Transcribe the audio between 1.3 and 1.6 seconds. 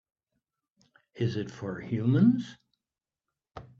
it